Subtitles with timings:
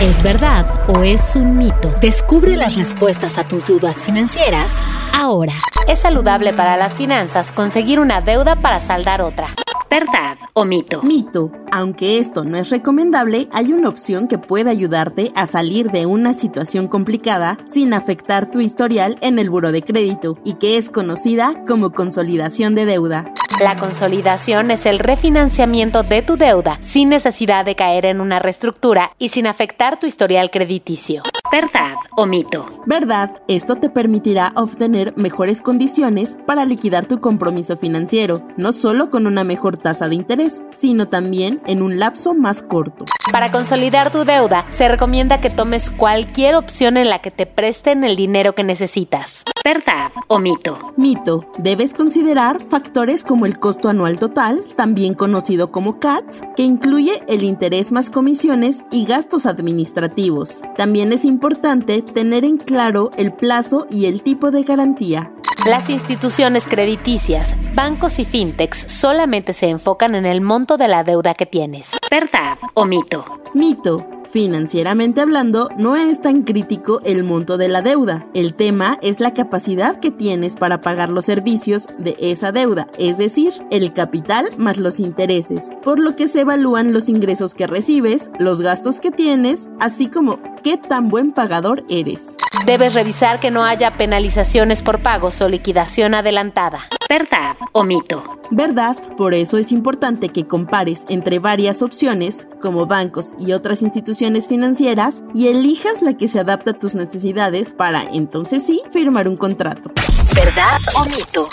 [0.00, 1.92] ¿Es verdad o es un mito?
[2.00, 4.72] Descubre las respuestas a tus dudas financieras
[5.12, 5.52] ahora.
[5.86, 9.48] Es saludable para las finanzas conseguir una deuda para saldar otra.
[9.90, 11.02] ¿Verdad o mito?
[11.02, 11.50] Mito.
[11.72, 16.32] Aunque esto no es recomendable, hay una opción que puede ayudarte a salir de una
[16.32, 21.64] situación complicada sin afectar tu historial en el buro de crédito y que es conocida
[21.66, 23.34] como consolidación de deuda.
[23.60, 29.10] La consolidación es el refinanciamiento de tu deuda sin necesidad de caer en una reestructura
[29.18, 31.24] y sin afectar tu historial crediticio.
[31.52, 32.64] ¿Verdad o mito?
[32.86, 39.26] Verdad, esto te permitirá obtener mejores condiciones para liquidar tu compromiso financiero, no solo con
[39.26, 43.04] una mejor tasa de interés, sino también en un lapso más corto.
[43.32, 48.04] Para consolidar tu deuda, se recomienda que tomes cualquier opción en la que te presten
[48.04, 49.42] el dinero que necesitas.
[49.72, 50.76] ¿Verdad o mito?
[50.96, 51.44] Mito.
[51.56, 56.24] Debes considerar factores como el costo anual total, también conocido como CAT,
[56.56, 60.62] que incluye el interés más comisiones y gastos administrativos.
[60.76, 65.32] También es importante tener en claro el plazo y el tipo de garantía.
[65.64, 71.34] Las instituciones crediticias, bancos y fintechs solamente se enfocan en el monto de la deuda
[71.34, 71.96] que tienes.
[72.10, 73.24] ¿Verdad o mito?
[73.54, 74.19] Mito.
[74.30, 78.28] Financieramente hablando, no es tan crítico el monto de la deuda.
[78.32, 83.18] El tema es la capacidad que tienes para pagar los servicios de esa deuda, es
[83.18, 88.30] decir, el capital más los intereses, por lo que se evalúan los ingresos que recibes,
[88.38, 92.36] los gastos que tienes, así como qué tan buen pagador eres.
[92.66, 96.80] Debes revisar que no haya penalizaciones por pagos o liquidación adelantada.
[97.08, 98.22] ¿Verdad o mito?
[98.50, 98.96] ¿Verdad?
[99.16, 105.22] Por eso es importante que compares entre varias opciones, como bancos y otras instituciones financieras,
[105.34, 109.90] y elijas la que se adapta a tus necesidades para entonces sí firmar un contrato.
[110.34, 111.48] ¿Verdad o mito?